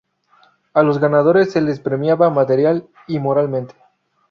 A 0.73 0.81
los 0.81 0.97
ganadores 0.97 1.51
se 1.51 1.61
los 1.61 1.79
premiaba 1.79 2.31
material 2.31 2.87
y 3.05 3.19
moralmente. 3.19 3.75